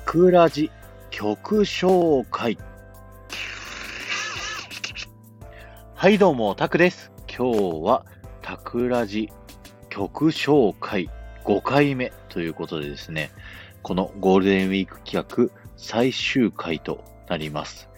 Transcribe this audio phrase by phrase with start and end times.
[0.00, 0.70] クラジ
[1.10, 2.58] 曲紹介。
[5.94, 7.12] はい、どうも、タクです。
[7.28, 8.04] 今日は
[8.40, 9.30] タクラジ
[9.88, 11.10] 曲紹介
[11.44, 13.30] 5回目ということでですね、
[13.82, 17.88] このゴールデンウィーク企画最終回となります。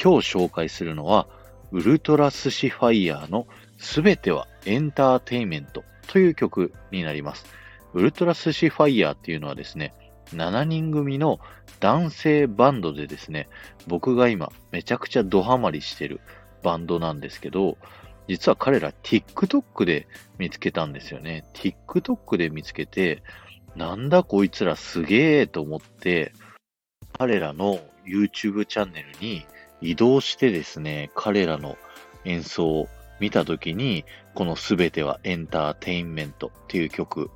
[0.00, 1.26] 今日紹介するのは、
[1.72, 3.46] ウルトラスシファイヤーの
[3.78, 7.46] すべてはエンターテインメントという曲になります。
[7.94, 9.94] ウルトラスシファイヤーっていうのはですね、
[10.34, 11.40] 7人組の
[11.80, 13.48] 男性バンドでですね、
[13.86, 16.20] 僕が今めちゃくちゃドハマりしてる
[16.62, 17.78] バンドなんですけど、
[18.28, 20.06] 実は彼ら TikTok で
[20.38, 21.44] 見つけたんですよね。
[21.54, 23.22] TikTok で見つけて、
[23.74, 26.32] なんだこいつらすげえと思って、
[27.18, 29.46] 彼らの YouTube チャンネルに
[29.80, 31.76] 移動してですね、彼らの
[32.24, 32.88] 演奏を
[33.20, 34.04] 見たときに、
[34.34, 37.30] このすべてはエンターテインメントっていう曲、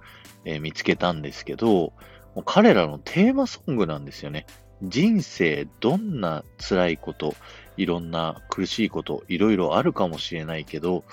[0.45, 1.93] えー見つけたんですけど、
[2.35, 4.47] もう彼らのテーマソングなんですよね。
[4.83, 7.35] 人生どんな辛いこと、
[7.77, 11.05] いろんな苦しいこと、いろいろあるかもしれないけど、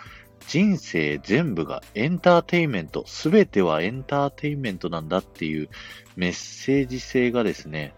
[0.47, 5.69] 人生全部がエンターテインメント、すべてはエンターテインメントなんだっていう
[6.15, 7.93] メッセージ性がですね、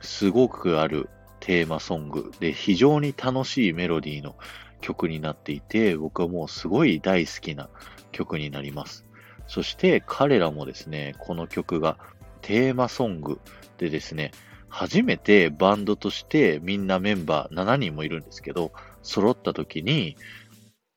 [0.00, 1.08] すごくある
[1.40, 4.36] テーマソングで非常に楽しいメロディーの
[4.80, 7.68] 曲になっていて、僕はもうすごい大好きな
[8.12, 9.04] 曲になります。
[9.48, 11.98] そして彼らもですね、この曲が
[12.42, 13.40] テーマソング
[13.78, 14.32] でですね、
[14.68, 20.16] 初めてバンドとしてみんなメンバー7人もいるんですけど、揃った時に、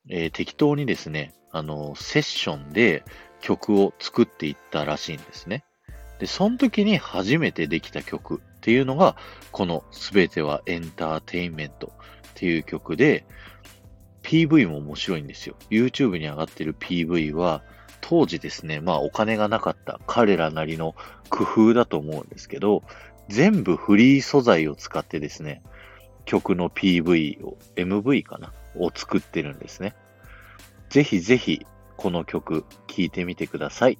[0.08, 3.04] えー適当にですね、あの、セッションで
[3.40, 5.64] 曲を作っていったらしいんですね。
[6.18, 9.16] で、その時に初めてできた曲っていうのが、
[9.52, 11.92] このすべてはエンターテインメント
[12.28, 13.24] っていう曲で、
[14.22, 15.56] PV も面白いんですよ。
[15.70, 17.62] YouTube に上がってる PV は、
[18.08, 20.94] 当時ですね、まあお金がなかった彼らなりの
[21.28, 22.84] 工夫だと思うんですけど、
[23.28, 25.60] 全部フリー素材を使ってですね、
[26.24, 29.96] 曲の PV を、MV かなを作ってるんですね。
[30.88, 31.66] ぜひぜひ、
[31.96, 33.98] この曲聴いてみてください。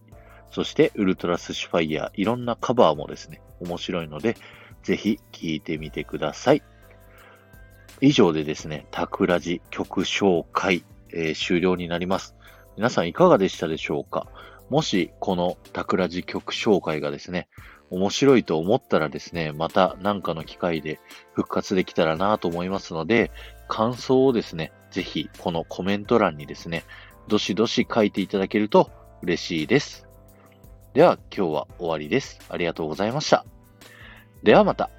[0.53, 4.37] そして、ウルトラスシファイヤー、いろんなカバーもですね、面白いので、
[4.85, 6.63] ぜひ聴いてみてください。
[8.01, 12.36] 以上でですね、タクラジ曲紹介、えー終了になります。
[12.77, 14.27] 皆さんいかがでしたでしょうか？
[14.69, 17.49] もし、このタクラジ曲紹介がですね、
[17.91, 20.99] 面白いと思ったらですね、また何かの機会で
[21.33, 23.31] 復活できたらなと思いますので、
[23.69, 26.85] 感想をですね、ぜひこのコメント欄にですね、
[27.29, 28.91] どしどし書いていただけると
[29.23, 30.07] 嬉しいです。
[30.95, 32.41] では今日は終わりです。
[32.49, 33.45] ありがとうございました。
[34.43, 34.91] ではまた。